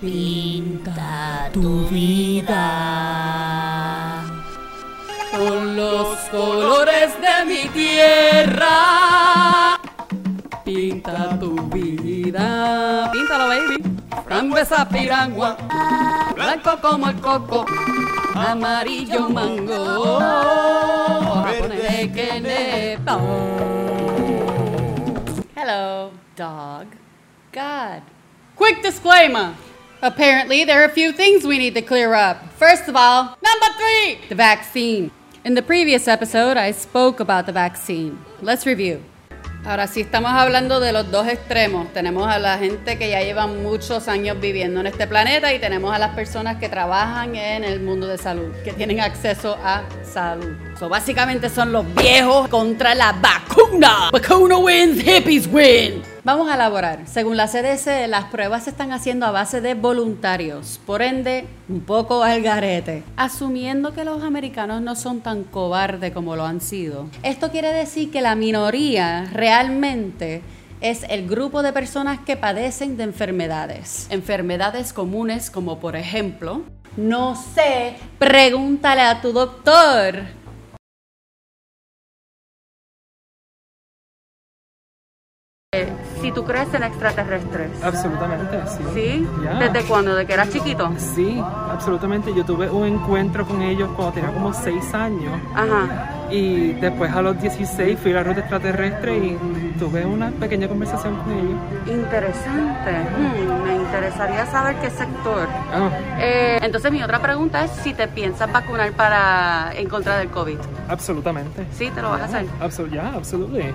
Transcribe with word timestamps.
Pinta 0.00 1.50
tu 1.52 1.88
vida 1.88 2.62
con 5.32 5.74
los 5.74 6.16
colores 6.30 7.10
de 7.20 7.44
mi 7.44 7.68
tierra. 7.70 8.70
Pinta 10.64 11.36
tu 11.40 11.56
vida. 11.70 13.10
Píntalo, 13.10 13.48
baby. 13.48 13.82
Frambuesa 14.24 14.88
piragua, 14.88 15.56
blanco 16.32 16.78
como 16.80 17.08
el 17.08 17.16
coco, 17.20 17.66
amarillo 18.36 19.28
mango, 19.28 20.20
verde 21.44 22.12
que. 22.14 22.98
Hello, 25.56 26.12
dog. 26.36 26.86
God. 27.52 28.02
Quick 28.56 28.82
disclaimer. 28.82 29.54
Apparently, 30.00 30.64
there 30.64 30.80
are 30.80 30.84
a 30.84 30.94
few 30.94 31.12
things 31.12 31.44
we 31.44 31.58
need 31.58 31.74
to 31.74 31.82
clear 31.82 32.14
up. 32.14 32.52
First 32.52 32.88
of 32.88 32.94
all, 32.94 33.36
number 33.42 33.66
three, 33.76 34.20
the 34.28 34.36
vaccine. 34.36 35.10
In 35.44 35.54
the 35.54 35.62
previous 35.62 36.06
episode, 36.06 36.56
I 36.56 36.70
spoke 36.70 37.18
about 37.18 37.46
the 37.46 37.52
vaccine. 37.52 38.16
Let's 38.40 38.64
review. 38.64 39.02
Ahora 39.66 39.88
sí 39.88 40.00
estamos 40.02 40.30
hablando 40.30 40.78
de 40.78 40.92
los 40.92 41.10
dos 41.10 41.26
extremos. 41.26 41.92
Tenemos 41.92 42.28
a 42.28 42.38
la 42.38 42.58
gente 42.58 42.96
que 42.96 43.10
ya 43.10 43.22
lleva 43.22 43.48
muchos 43.48 44.06
años 44.06 44.40
viviendo 44.40 44.78
en 44.80 44.86
este 44.86 45.08
planeta 45.08 45.52
y 45.52 45.58
tenemos 45.58 45.92
a 45.92 45.98
las 45.98 46.14
personas 46.14 46.58
que 46.58 46.68
trabajan 46.68 47.34
en 47.34 47.64
el 47.64 47.80
mundo 47.80 48.06
de 48.06 48.18
salud, 48.18 48.52
que 48.62 48.72
tienen 48.72 49.00
acceso 49.00 49.58
a 49.64 49.82
salud. 50.04 50.56
So, 50.78 50.88
básicamente 50.88 51.50
son 51.50 51.72
los 51.72 51.84
viejos 51.96 52.48
contra 52.48 52.94
la 52.94 53.12
vacuna. 53.12 54.10
Vacuna 54.12 54.58
wins, 54.58 55.02
hippies 55.02 55.48
win. 55.48 56.04
Vamos 56.28 56.50
a 56.50 56.56
elaborar. 56.56 57.06
Según 57.06 57.38
la 57.38 57.46
CDC, 57.46 58.06
las 58.06 58.26
pruebas 58.26 58.64
se 58.64 58.70
están 58.70 58.92
haciendo 58.92 59.24
a 59.24 59.30
base 59.30 59.62
de 59.62 59.72
voluntarios, 59.72 60.78
por 60.84 61.00
ende, 61.00 61.46
un 61.70 61.80
poco 61.80 62.22
al 62.22 62.42
garete. 62.42 63.02
Asumiendo 63.16 63.94
que 63.94 64.04
los 64.04 64.22
americanos 64.22 64.82
no 64.82 64.94
son 64.94 65.22
tan 65.22 65.44
cobardes 65.44 66.12
como 66.12 66.36
lo 66.36 66.44
han 66.44 66.60
sido. 66.60 67.08
Esto 67.22 67.50
quiere 67.50 67.72
decir 67.72 68.10
que 68.10 68.20
la 68.20 68.34
minoría 68.34 69.24
realmente 69.32 70.42
es 70.82 71.04
el 71.08 71.26
grupo 71.26 71.62
de 71.62 71.72
personas 71.72 72.18
que 72.18 72.36
padecen 72.36 72.98
de 72.98 73.04
enfermedades. 73.04 74.06
Enfermedades 74.10 74.92
comunes 74.92 75.50
como 75.50 75.80
por 75.80 75.96
ejemplo, 75.96 76.60
no 76.98 77.36
sé, 77.36 77.96
pregúntale 78.18 79.00
a 79.00 79.22
tu 79.22 79.32
doctor. 79.32 80.24
Si 86.20 86.32
tú 86.32 86.44
crees 86.44 86.72
en 86.74 86.82
extraterrestres. 86.82 87.70
Absolutamente, 87.82 88.58
sí. 88.94 89.26
¿Desde 89.58 89.82
cuándo? 89.88 90.14
¿De 90.14 90.26
que 90.26 90.32
eras 90.34 90.50
chiquito? 90.50 90.90
Sí, 90.96 91.42
absolutamente. 91.70 92.32
Yo 92.34 92.44
tuve 92.44 92.68
un 92.70 92.86
encuentro 92.86 93.46
con 93.46 93.62
ellos 93.62 93.88
cuando 93.96 94.12
tenía 94.14 94.30
como 94.30 94.52
6 94.52 94.94
años. 94.94 95.32
Ajá. 95.54 96.14
Y 96.30 96.72
después 96.74 97.10
a 97.14 97.22
los 97.22 97.40
16 97.40 97.98
fui 98.00 98.12
a 98.12 98.16
la 98.16 98.22
ruta 98.24 98.40
extraterrestre 98.40 99.16
y 99.16 99.38
tuve 99.78 100.04
una 100.04 100.30
pequeña 100.30 100.68
conversación 100.68 101.16
con 101.16 101.32
ellos. 101.32 101.58
Interesante. 101.86 102.90
Hmm, 103.16 103.64
me 103.66 103.76
interesaría 103.76 104.44
saber 104.46 104.76
qué 104.76 104.90
sector. 104.90 105.48
Ah, 105.72 105.88
Eh, 106.20 106.58
entonces 106.62 106.92
mi 106.92 107.02
otra 107.02 107.20
pregunta 107.20 107.64
es 107.64 107.70
si 107.82 107.94
te 107.94 108.08
piensas 108.08 108.52
vacunar 108.52 108.92
para 108.92 109.70
en 109.74 109.88
contra 109.88 110.18
del 110.18 110.28
COVID. 110.28 110.58
absolutamente. 110.88 111.66
Sí, 111.72 111.90
te 111.94 112.02
lo 112.02 112.10
vas 112.10 112.20
a 112.22 112.24
hacer. 112.24 112.44
Absol 112.60 112.88
ya, 112.90 113.12
absolutely. 113.14 113.72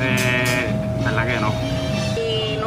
Eh, 0.00 1.00
verdad 1.04 1.26
que 1.26 1.40
no. 1.40 1.85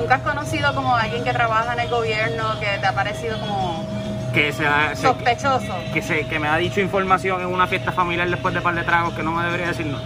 ¿Y 0.09 0.11
nunca 0.11 0.27
has 0.27 0.35
conocido 0.35 0.73
como 0.73 0.95
alguien 0.95 1.23
que 1.23 1.31
trabaja 1.33 1.71
en 1.73 1.81
el 1.81 1.87
gobierno 1.87 2.59
que 2.59 2.79
te 2.79 2.87
ha 2.87 2.93
parecido 2.95 3.39
como 3.39 3.85
Que, 4.33 4.51
se 4.51 4.65
ha- 4.65 4.95
se- 4.95 5.03
sospechoso? 5.03 5.75
que, 5.93 6.01
se, 6.01 6.25
que 6.25 6.39
me 6.39 6.47
ha 6.47 6.57
dicho 6.57 6.79
información 6.81 7.41
en 7.41 7.47
una 7.47 7.67
fiesta 7.67 7.91
familiar 7.91 8.27
después 8.27 8.51
de 8.55 8.61
par 8.61 8.73
de 8.73 8.81
tragos 8.83 9.13
que 9.13 9.21
no 9.21 9.31
me 9.31 9.43
debería 9.43 9.67
decir 9.67 9.85
no. 9.85 9.97
Ok, 9.97 10.03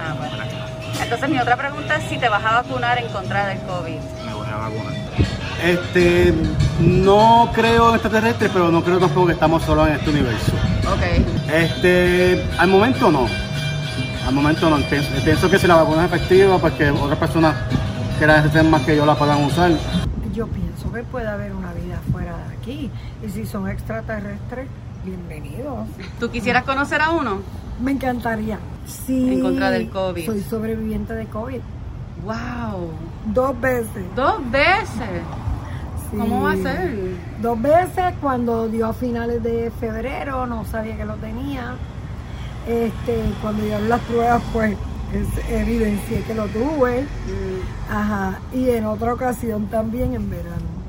ah, 0.00 0.14
bueno. 0.16 0.34
Entonces 0.98 1.28
mi 1.28 1.38
otra 1.38 1.56
pregunta 1.58 1.96
es 1.96 2.04
si 2.04 2.16
te 2.16 2.26
vas 2.30 2.42
a 2.42 2.62
vacunar 2.62 2.96
en 2.98 3.08
contra 3.08 3.46
del 3.48 3.58
COVID. 3.58 3.98
Me 4.24 4.32
voy 4.32 4.46
a 4.48 4.56
vacunar. 4.56 4.94
Este, 5.62 6.32
no 6.80 7.50
creo 7.54 7.90
en 7.90 7.94
extraterrestres, 7.96 8.50
pero 8.50 8.70
no 8.70 8.82
creo 8.82 8.98
tampoco 8.98 9.26
que 9.26 9.32
estamos 9.34 9.62
solos 9.62 9.88
en 9.88 9.94
este 9.96 10.08
universo. 10.08 10.52
Ok. 10.90 11.52
Este, 11.52 12.46
al 12.58 12.68
momento 12.68 13.10
no. 13.12 13.26
Al 14.26 14.32
momento 14.32 14.70
no. 14.70 14.78
Pienso, 14.88 15.10
pienso 15.22 15.50
que 15.50 15.58
si 15.58 15.66
la 15.66 15.74
vacuna 15.76 16.06
es 16.06 16.12
efectiva, 16.14 16.56
pues 16.58 16.72
que 16.74 16.90
otras 16.90 17.18
personas 17.18 17.54
que 18.18 18.26
la 18.26 18.36
necesiten 18.36 18.70
más 18.70 18.82
que 18.82 18.96
yo 18.96 19.04
la 19.06 19.14
puedan 19.16 19.42
usar. 19.44 19.72
Yo 20.32 20.46
pienso 20.48 20.92
que 20.92 21.02
puede 21.04 21.28
haber 21.28 21.52
una 21.54 21.72
vida 21.72 22.00
fuera 22.12 22.36
de 22.36 22.54
aquí. 22.56 22.90
Y 23.24 23.28
si 23.30 23.46
son 23.46 23.68
extraterrestres, 23.68 24.68
bienvenidos. 25.04 25.86
¿Tú 26.18 26.30
quisieras 26.30 26.64
conocer 26.64 27.00
a 27.00 27.10
uno? 27.10 27.38
Me 27.80 27.92
encantaría. 27.92 28.58
Sí. 28.86 29.34
En 29.34 29.40
contra 29.42 29.70
del 29.70 29.88
COVID. 29.90 30.26
Soy 30.26 30.40
sobreviviente 30.42 31.14
de 31.14 31.26
COVID. 31.26 31.60
Wow. 32.24 32.90
Dos 33.32 33.60
veces. 33.60 34.04
Dos 34.14 34.50
veces. 34.50 35.22
Sí. 36.10 36.16
¿Cómo 36.18 36.42
va 36.42 36.52
a 36.52 36.56
ser? 36.56 36.94
Dos 37.42 37.60
veces 37.60 38.14
cuando 38.20 38.68
dio 38.68 38.86
a 38.86 38.92
finales 38.92 39.42
de 39.42 39.72
febrero, 39.80 40.46
no 40.46 40.64
sabía 40.64 40.96
que 40.96 41.04
lo 41.04 41.14
tenía. 41.16 41.74
Este, 42.66 43.20
cuando 43.42 43.62
dieron 43.62 43.88
las 43.88 44.00
pruebas, 44.02 44.42
pues 44.52 44.72
es- 44.72 44.78
evidencié 45.48 46.22
que 46.22 46.34
lo 46.34 46.46
tuve. 46.48 47.02
Mm. 47.02 47.92
Ajá. 47.92 48.40
Y 48.52 48.70
en 48.70 48.86
otra 48.86 49.14
ocasión 49.14 49.66
también 49.66 50.14
en 50.14 50.30
verano. 50.30 50.84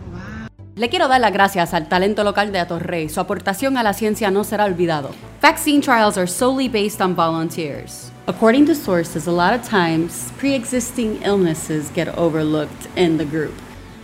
Le 0.78 0.90
quiero 0.90 1.08
dar 1.08 1.22
las 1.22 1.32
gracias 1.32 1.74
al 1.74 1.88
talento 1.88 2.26
local 2.26 2.52
de 2.52 2.60
Atorrey. 2.60 3.08
Su 3.08 3.22
aportación 3.22 3.78
a 3.78 3.84
la 3.84 3.94
ciencia 3.94 4.30
no 4.30 4.44
será 4.44 4.66
olvidado. 4.66 5.12
Vaccine 5.42 5.80
trials 5.80 6.18
are 6.18 6.28
solely 6.28 6.68
based 6.68 7.00
on 7.00 7.16
volunteers. 7.16 8.12
According 8.28 8.66
to 8.66 8.76
sources, 8.76 9.26
a 9.26 9.32
lot 9.32 9.54
of 9.54 9.66
times 9.66 10.34
pre-existing 10.38 11.22
illnesses 11.24 11.90
get 11.96 12.10
overlooked 12.18 12.90
in 12.98 13.18
the 13.18 13.24
group. 13.24 13.54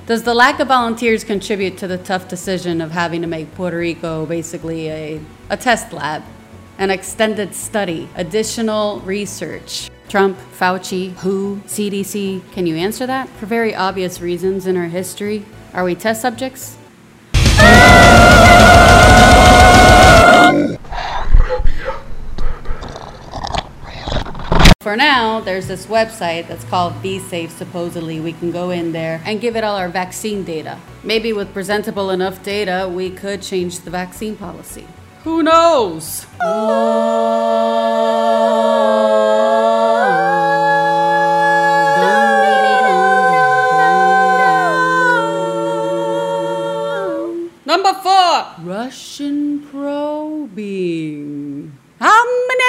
Does 0.07 0.23
the 0.23 0.33
lack 0.33 0.61
of 0.61 0.69
volunteers 0.69 1.25
contribute 1.25 1.77
to 1.79 1.87
the 1.87 1.97
tough 1.97 2.29
decision 2.29 2.79
of 2.79 2.91
having 2.91 3.21
to 3.21 3.27
make 3.27 3.53
Puerto 3.55 3.77
Rico 3.77 4.25
basically 4.25 4.87
a, 4.89 5.19
a 5.49 5.57
test 5.57 5.91
lab? 5.91 6.23
An 6.77 6.89
extended 6.89 7.53
study, 7.53 8.07
additional 8.15 9.01
research. 9.01 9.90
Trump, 10.11 10.37
Fauci, 10.59 11.13
WHO, 11.19 11.61
CDC. 11.65 12.41
Can 12.51 12.67
you 12.67 12.75
answer 12.75 13.07
that? 13.07 13.29
For 13.29 13.45
very 13.45 13.73
obvious 13.73 14.19
reasons 14.19 14.67
in 14.67 14.75
our 14.75 14.87
history. 14.87 15.45
Are 15.73 15.85
we 15.85 15.95
test 15.95 16.21
subjects? 16.21 16.75
For 24.81 24.97
now, 24.97 25.39
there's 25.39 25.67
this 25.67 25.85
website 25.85 26.49
that's 26.49 26.65
called 26.65 26.91
V-safe, 26.95 27.51
supposedly. 27.51 28.19
We 28.19 28.33
can 28.33 28.51
go 28.51 28.71
in 28.71 28.91
there 28.91 29.21
and 29.25 29.39
give 29.39 29.55
it 29.55 29.63
all 29.63 29.77
our 29.77 29.87
vaccine 29.87 30.43
data. 30.43 30.77
Maybe 31.05 31.31
with 31.31 31.53
presentable 31.53 32.09
enough 32.09 32.43
data, 32.43 32.91
we 32.93 33.11
could 33.11 33.41
change 33.41 33.79
the 33.79 33.91
vaccine 33.91 34.35
policy. 34.35 34.85
Who 35.23 35.41
knows? 35.41 36.25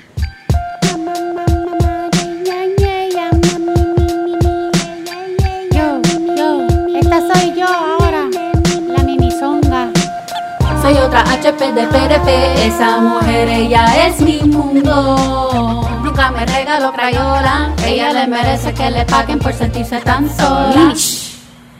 Esa 11.62 13.00
mujer 13.00 13.48
ella 13.48 14.06
es 14.06 14.20
mi 14.20 14.40
mundo. 14.40 15.86
Nunca 16.02 16.30
me 16.30 16.46
regaló 16.46 16.92
crayola, 16.92 17.74
ella 17.84 18.12
le 18.12 18.26
merece 18.26 18.72
que 18.72 18.90
le 18.90 19.04
paguen 19.04 19.38
por 19.38 19.52
sentirse 19.52 20.00
tan 20.00 20.28
sola. 20.34 20.94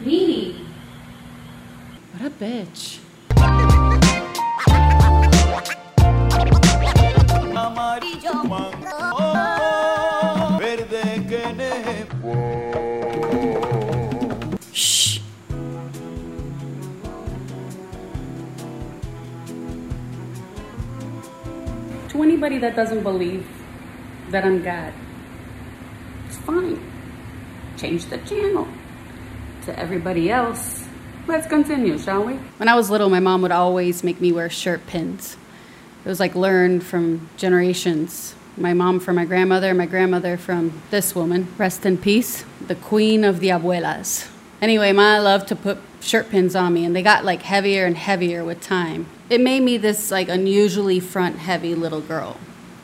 Lili. 0.05 0.55
What 2.15 2.27
a 2.27 2.45
bitch. 2.45 3.01
Anybody 22.31 22.59
that 22.59 22.77
doesn't 22.77 23.03
believe 23.03 23.45
that 24.29 24.45
I'm 24.45 24.63
God, 24.63 24.93
it's 26.27 26.37
fine. 26.37 26.81
Change 27.77 28.05
the 28.07 28.19
channel. 28.19 28.69
To 29.65 29.77
everybody 29.77 30.31
else, 30.31 30.87
let's 31.27 31.49
continue, 31.49 31.99
shall 31.99 32.23
we? 32.23 32.35
When 32.35 32.69
I 32.69 32.77
was 32.77 32.89
little, 32.89 33.11
my 33.11 33.19
mom 33.19 33.43
would 33.43 33.51
always 33.51 34.05
make 34.05 34.21
me 34.21 34.31
wear 34.31 34.49
shirt 34.49 34.87
pins. 34.87 35.37
It 36.05 36.09
was 36.09 36.21
like 36.21 36.37
learned 36.37 36.85
from 36.85 37.29
generations. 37.37 38.37
My 38.57 38.75
mom 38.75 39.01
from 39.01 39.17
my 39.17 39.25
grandmother, 39.25 39.75
my 39.75 39.87
grandmother 39.87 40.37
from 40.37 40.81
this 40.91 41.17
woman, 41.17 41.49
rest 41.59 41.85
in 41.85 41.99
peace, 41.99 42.45
the 42.65 42.77
queen 42.77 43.25
of 43.25 43.41
the 43.41 43.49
abuelas. 43.49 44.31
Anyway, 44.63 44.93
ma 44.93 45.19
loved 45.19 45.49
to 45.49 45.57
put 45.57 45.79
shirt 46.01 46.31
pins 46.31 46.55
on 46.55 46.75
me, 46.75 46.85
and 46.85 46.95
they 46.95 47.03
got 47.03 47.25
like 47.25 47.43
heavier 47.43 47.87
and 47.87 47.97
heavier 47.97 48.45
with 48.45 48.61
time. 48.61 49.09
It 49.31 49.41
made 49.41 49.63
me 49.63 49.77
this 49.77 50.11
like 50.11 50.29
unusually 50.29 50.99
front 50.99 51.39
heavy 51.39 51.77
little 51.77 52.01
girl. 52.01 52.37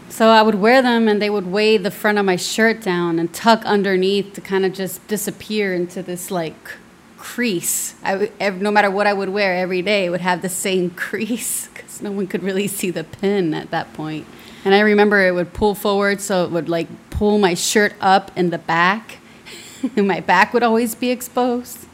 So 0.09 0.29
I 0.29 0.43
would 0.43 0.55
wear 0.55 0.81
them, 0.81 1.09
and 1.09 1.21
they 1.21 1.29
would 1.29 1.49
weigh 1.49 1.77
the 1.77 1.91
front 1.91 2.19
of 2.19 2.25
my 2.25 2.37
shirt 2.37 2.81
down 2.81 3.19
and 3.19 3.35
tuck 3.35 3.65
underneath 3.65 4.33
to 4.35 4.41
kind 4.41 4.65
of 4.65 4.73
just 4.73 5.05
disappear 5.09 5.75
into 5.75 6.05
this 6.05 6.31
like 6.31 6.71
crease. 7.19 7.97
I 8.05 8.31
no 8.61 8.71
matter 8.71 8.93
what 8.93 9.09
I 9.09 9.13
would 9.13 9.31
wear 9.31 9.57
every 9.57 9.83
day, 9.83 10.07
it 10.07 10.11
would 10.11 10.21
have 10.21 10.41
the 10.41 10.49
same 10.49 10.91
crease 10.97 11.67
because 11.67 12.01
no 12.01 12.13
one 12.13 12.29
could 12.29 12.45
really 12.45 12.69
see 12.69 12.91
the 12.91 13.03
pin 13.03 13.53
at 13.53 13.73
that 13.73 13.93
point. 13.93 14.25
And 14.65 14.73
I 14.73 14.81
remember 14.81 15.27
it 15.27 15.33
would 15.33 15.53
pull 15.53 15.75
forward, 15.75 16.21
so 16.21 16.45
it 16.45 16.53
would 16.53 16.69
like 16.69 16.87
pull 17.11 17.39
my 17.39 17.55
shirt 17.55 17.95
up 18.01 18.31
in 18.37 18.51
the 18.51 18.59
back, 18.59 19.19
and 19.97 20.07
my 20.07 20.21
back 20.21 20.55
would 20.55 20.63
always 20.63 20.95
be 20.95 21.11
exposed. 21.11 21.87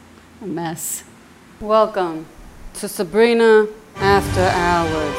A 0.43 0.45
mess. 0.45 1.03
Welcome 1.59 2.27
to 2.75 2.87
Sabrina 2.87 3.67
After 3.97 4.41
Hours. 4.41 5.17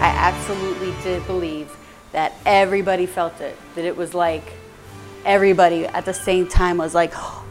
I 0.00 0.12
absolutely 0.16 0.92
did 1.02 1.26
believe 1.26 1.74
that 2.12 2.34
everybody 2.44 3.06
felt 3.06 3.40
it. 3.40 3.56
That 3.74 3.84
it 3.84 3.96
was 3.96 4.14
like 4.14 4.52
everybody 5.24 5.86
at 5.86 6.04
the 6.04 6.14
same 6.14 6.46
time 6.48 6.76
was 6.78 6.94
like, 6.94 7.12
oh, 7.16 7.43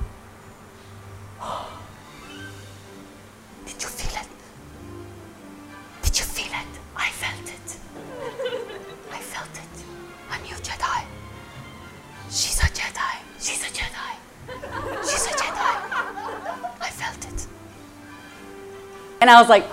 And 19.23 19.29
I 19.31 19.39
was 19.39 19.47
like, 19.47 19.63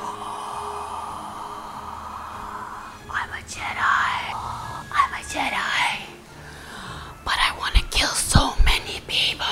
I'm 3.10 3.30
a 3.30 3.42
Jedi. 3.50 4.14
I'm 4.92 5.12
a 5.12 5.22
Jedi. 5.26 6.06
But 7.24 7.34
I 7.34 7.56
want 7.58 7.74
to 7.74 7.82
kill 7.90 8.10
so 8.10 8.54
many 8.64 9.00
people. 9.08 9.44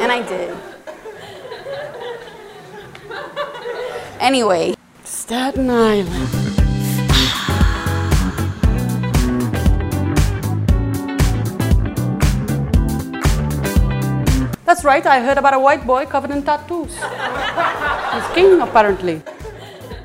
And 0.00 0.10
I 0.10 0.22
did. 0.26 0.56
Anyway, 4.18 4.74
Staten 5.04 5.68
Island. 5.68 6.45
Right, 14.86 15.04
I 15.04 15.20
heard 15.20 15.36
about 15.36 15.54
a 15.54 15.58
white 15.58 15.84
boy 15.84 16.06
covered 16.06 16.30
in 16.30 16.42
tattoos. 16.42 16.94
He's 16.94 18.28
king, 18.34 18.60
apparently. 18.60 19.20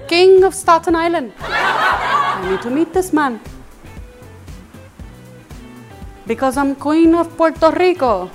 King 0.08 0.44
of 0.44 0.56
Staten 0.56 0.96
Island. 0.96 1.32
I 1.40 2.50
need 2.50 2.62
to 2.64 2.70
meet 2.70 2.92
this 2.92 3.14
man. 3.14 3.40
Because 6.26 6.58
I'm 6.58 6.76
queen 6.76 7.14
of 7.14 7.30
Puerto 7.38 7.72
Rico, 7.72 8.32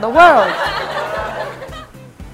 the 0.00 0.08
world. 0.08 0.52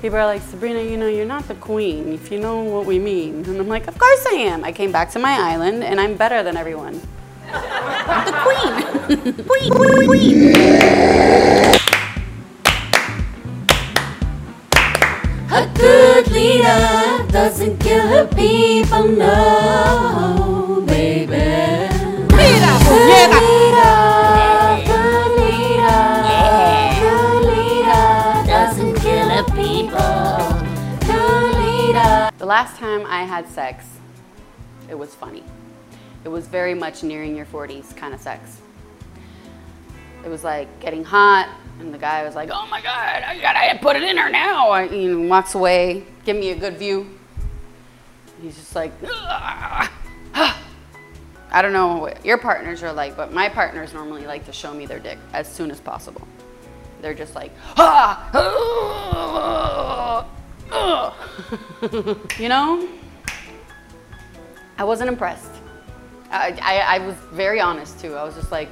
People 0.00 0.18
are 0.18 0.26
like, 0.26 0.42
Sabrina, 0.42 0.80
you 0.80 0.96
know, 0.96 1.06
you're 1.06 1.26
not 1.26 1.46
the 1.46 1.54
queen, 1.54 2.12
if 2.12 2.32
you 2.32 2.40
know 2.40 2.62
what 2.62 2.86
we 2.86 2.98
mean. 2.98 3.44
And 3.44 3.60
I'm 3.60 3.68
like, 3.68 3.86
of 3.86 3.98
course 3.98 4.26
I 4.26 4.36
am. 4.50 4.64
I 4.64 4.72
came 4.72 4.90
back 4.90 5.10
to 5.12 5.18
my 5.18 5.36
island 5.52 5.84
and 5.84 6.00
I'm 6.00 6.16
better 6.16 6.42
than 6.42 6.56
everyone. 6.56 7.00
I'm 7.52 8.24
the 8.26 8.32
queen. 8.44 9.34
queen, 9.46 9.70
queen, 9.70 10.06
queen. 10.08 11.91
A 15.54 15.68
good 15.74 16.30
leader 16.32 17.26
doesn't 17.28 17.76
kill 17.78 18.06
her 18.06 18.26
people, 18.26 19.06
no, 19.06 20.82
baby. 20.86 21.36
Mira, 22.34 22.72
puñeta. 22.86 23.38
Good 24.86 25.32
leader, 25.42 26.00
good 27.02 27.42
leader 27.52 28.46
doesn't 28.46 28.94
kill 28.94 29.28
her 29.28 29.44
people. 29.52 31.06
Good 31.06 31.52
leader. 31.58 32.30
The 32.38 32.46
last 32.46 32.78
time 32.78 33.04
I 33.04 33.24
had 33.24 33.46
sex, 33.46 33.84
it 34.88 34.98
was 34.98 35.14
funny. 35.14 35.44
It 36.24 36.30
was 36.30 36.46
very 36.46 36.72
much 36.72 37.02
nearing 37.02 37.36
your 37.36 37.44
40s 37.44 37.94
kind 37.94 38.14
of 38.14 38.20
sex. 38.22 38.62
It 40.24 40.28
was 40.28 40.44
like 40.44 40.80
getting 40.80 41.04
hot, 41.04 41.48
and 41.80 41.92
the 41.92 41.98
guy 41.98 42.24
was 42.24 42.34
like, 42.34 42.50
"Oh 42.52 42.66
my 42.66 42.80
God, 42.80 43.22
I 43.22 43.40
gotta 43.40 43.78
put 43.80 43.96
it 43.96 44.02
in 44.02 44.16
her 44.16 44.30
now." 44.30 44.70
I, 44.70 44.84
you 44.84 45.28
walks 45.28 45.54
away, 45.54 46.04
give 46.24 46.36
me 46.36 46.50
a 46.50 46.56
good 46.56 46.78
view. 46.78 47.18
He's 48.40 48.56
just 48.56 48.74
like. 48.74 48.92
I 51.54 51.60
don't 51.60 51.74
know 51.74 51.98
what 51.98 52.24
your 52.24 52.38
partners 52.38 52.82
are 52.82 52.94
like, 52.94 53.14
but 53.14 53.30
my 53.30 53.50
partners 53.50 53.92
normally 53.92 54.24
like 54.24 54.46
to 54.46 54.52
show 54.52 54.72
me 54.72 54.86
their 54.86 54.98
dick 54.98 55.18
as 55.34 55.46
soon 55.46 55.70
as 55.70 55.80
possible. 55.80 56.26
They're 57.02 57.12
just 57.12 57.34
like, 57.34 57.52
ah, 57.76 58.30
ah, 58.32 60.26
ah." 60.70 61.14
you 62.38 62.48
know. 62.48 62.88
I 64.78 64.84
wasn't 64.84 65.10
impressed. 65.10 65.50
I, 66.30 66.58
I, 66.62 66.96
I 66.96 67.06
was 67.06 67.16
very 67.32 67.60
honest 67.60 68.00
too. 68.00 68.14
I 68.14 68.24
was 68.24 68.34
just 68.34 68.50
like, 68.50 68.70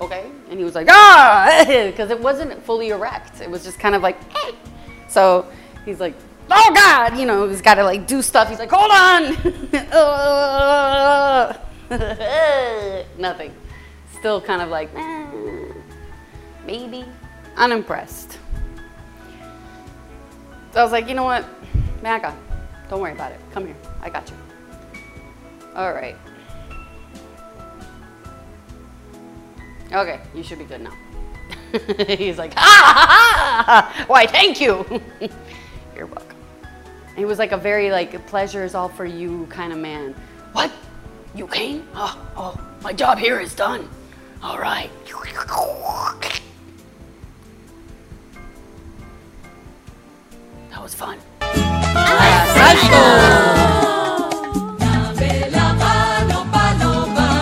okay. 0.00 0.30
And 0.48 0.58
he 0.58 0.64
was 0.64 0.74
like, 0.74 0.88
ah, 0.90 1.64
because 1.66 2.10
it 2.10 2.20
wasn't 2.20 2.62
fully 2.64 2.88
erect. 2.88 3.40
It 3.40 3.50
was 3.50 3.62
just 3.64 3.78
kind 3.78 3.94
of 3.94 4.02
like, 4.02 4.16
hey. 4.32 4.54
So 5.08 5.46
he's 5.84 6.00
like, 6.00 6.14
oh 6.50 6.72
God, 6.74 7.18
you 7.18 7.26
know, 7.26 7.48
he's 7.48 7.62
got 7.62 7.74
to 7.74 7.84
like 7.84 8.06
do 8.06 8.22
stuff. 8.22 8.48
He's 8.48 8.58
like, 8.58 8.70
hold 8.72 8.90
on. 8.90 9.34
Nothing. 13.18 13.54
Still 14.18 14.40
kind 14.40 14.62
of 14.62 14.68
like, 14.68 14.90
eh, 14.94 15.26
maybe. 16.66 17.04
Unimpressed. 17.56 18.38
So 20.72 20.80
I 20.80 20.82
was 20.82 20.92
like, 20.92 21.08
you 21.08 21.14
know 21.14 21.24
what? 21.24 21.44
Maga, 22.02 22.36
don't 22.88 23.00
worry 23.00 23.12
about 23.12 23.32
it. 23.32 23.40
Come 23.52 23.66
here. 23.66 23.76
I 24.02 24.08
got 24.08 24.30
you. 24.30 24.36
All 25.74 25.92
right. 25.92 26.16
Okay, 29.92 30.20
you 30.34 30.42
should 30.42 30.58
be 30.58 30.64
good 30.64 30.82
now. 30.82 30.92
He's 32.16 32.38
like, 32.38 32.54
ha 32.54 32.60
ha 32.60 33.06
ha! 33.06 33.64
ha. 33.66 34.04
Why, 34.06 34.26
thank 34.26 34.60
you. 34.60 34.84
You're 35.96 36.06
welcome. 36.06 36.36
He 37.16 37.24
was 37.24 37.38
like 37.38 37.52
a 37.52 37.56
very 37.56 37.90
like 37.90 38.26
pleasure 38.26 38.64
is 38.64 38.74
all 38.74 38.88
for 38.88 39.04
you 39.04 39.46
kind 39.50 39.72
of 39.72 39.78
man. 39.78 40.14
What? 40.52 40.70
You 41.34 41.46
came? 41.46 41.86
Oh, 41.94 42.16
oh, 42.36 42.60
my 42.82 42.92
job 42.92 43.18
here 43.18 43.40
is 43.40 43.54
done. 43.54 43.88
All 44.42 44.58
right. 44.58 44.90
That 50.70 50.82
was 50.82 50.94
fun. 50.94 51.18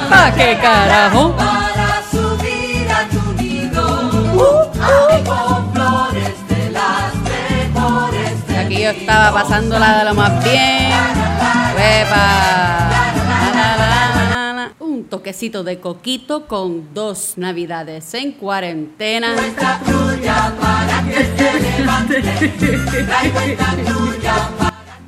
¿Pa 0.08 0.32
qué 0.34 0.58
carajo? 0.60 1.67
Pasándola 9.32 9.98
de 9.98 10.04
lo 10.04 10.14
más 10.14 10.42
bien. 10.42 10.90
¡Epa! 11.76 12.88
La, 12.90 13.52
la, 13.54 13.76
la, 13.76 13.76
la, 13.76 14.52
la. 14.52 14.72
Un 14.80 15.04
toquecito 15.04 15.62
de 15.62 15.78
coquito 15.78 16.46
con 16.46 16.92
dos 16.92 17.34
navidades 17.36 18.14
en 18.14 18.32
cuarentena. 18.32 19.34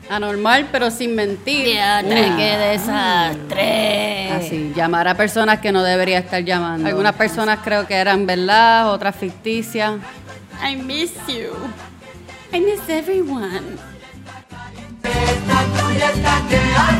Anormal, 0.08 0.68
pero 0.70 0.90
sin 0.90 1.14
mentir. 1.14 1.64
Qué 1.64 2.56
desastre. 2.72 4.32
Así, 4.32 4.72
llamar 4.76 5.08
a 5.08 5.16
personas 5.16 5.60
que 5.60 5.72
no 5.72 5.82
debería 5.82 6.18
estar 6.18 6.44
llamando. 6.44 6.88
Algunas 6.88 7.14
personas 7.14 7.60
creo 7.64 7.86
que 7.86 7.94
eran 7.94 8.26
verdad, 8.26 8.92
otras 8.92 9.16
ficticias. 9.16 9.94
I 10.62 10.76
miss 10.76 11.12
you. 11.26 11.50
I 12.52 12.60
miss 12.60 12.88
everyone 12.88 13.78
espectacular 15.02 16.16
la 16.19 16.49
que 16.49 16.57
hay. 16.57 17.00